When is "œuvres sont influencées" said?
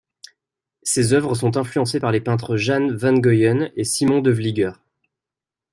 1.13-1.99